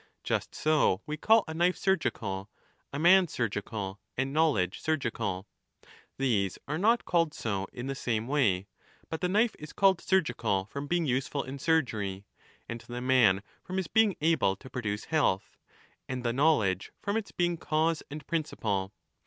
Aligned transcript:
Just 0.23 0.55
so 0.55 1.01
we 1.05 1.15
call 1.15 1.43
a 1.47 1.53
knife 1.53 1.77
surgical, 1.77 2.49
a 2.91 2.97
man 2.97 3.27
surgical, 3.27 3.99
and 4.17 4.33
knowledge 4.33 4.81
surgical. 4.81 5.45
These 6.17 6.57
are 6.67 6.79
not 6.79 7.05
called 7.05 7.35
so 7.35 7.67
in 7.71 7.85
the 7.85 7.93
same 7.93 8.27
way, 8.27 8.65
but 9.09 9.21
the 9.21 9.29
knife 9.29 9.55
is 9.59 9.73
called 9.73 10.01
surgical 10.01 10.65
from 10.65 10.87
being 10.87 11.03
25 11.03 11.09
useful 11.15 11.43
in 11.43 11.59
surgery, 11.59 12.25
and 12.67 12.81
the 12.81 12.99
man 12.99 13.43
from 13.63 13.77
his 13.77 13.85
being 13.87 14.15
able 14.21 14.55
to 14.55 14.71
produce 14.71 15.05
health, 15.13 15.55
and 16.09 16.23
the 16.23 16.33
knowledge 16.33 16.91
from 16.99 17.15
its 17.15 17.31
being 17.31 17.55
cause 17.57 18.01
and 18.09 18.25
principle. 18.25 18.93